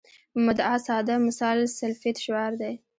مدعا 0.45 0.77
ساده 0.87 1.15
مثال 1.27 1.57
سلفیت 1.79 2.17
شعار 2.25 2.51
دی. 2.61 2.73